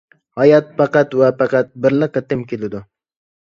ھايات 0.39 0.71
پەقەت 0.79 1.13
ۋە 1.19 1.29
پەقەت 1.41 1.69
بىرلا 1.85 2.09
قېتىم 2.17 2.43
كېلىدۇ! 2.55 2.83